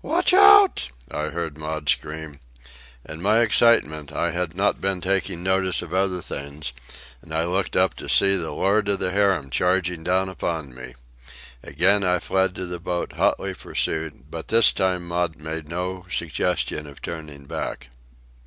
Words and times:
"Watch 0.00 0.32
out!" 0.32 0.88
I 1.10 1.26
heard 1.26 1.58
Maud 1.58 1.86
scream. 1.86 2.40
In 3.06 3.20
my 3.20 3.40
excitement 3.40 4.10
I 4.10 4.30
had 4.30 4.54
not 4.54 4.80
been 4.80 5.02
taking 5.02 5.42
notice 5.42 5.82
of 5.82 5.92
other 5.92 6.22
things, 6.22 6.72
and 7.20 7.34
I 7.34 7.44
looked 7.44 7.76
up 7.76 7.92
to 7.96 8.08
see 8.08 8.34
the 8.34 8.52
lord 8.52 8.88
of 8.88 9.00
the 9.00 9.10
harem 9.10 9.50
charging 9.50 10.02
down 10.02 10.30
upon 10.30 10.74
me. 10.74 10.94
Again 11.62 12.04
I 12.04 12.20
fled 12.20 12.54
to 12.54 12.64
the 12.64 12.80
boat, 12.80 13.12
hotly 13.16 13.52
pursued; 13.52 14.30
but 14.30 14.48
this 14.48 14.72
time 14.72 15.06
Maud 15.06 15.36
made 15.36 15.68
no 15.68 16.06
suggestion 16.08 16.86
of 16.86 17.02
turning 17.02 17.44
back. 17.44 17.90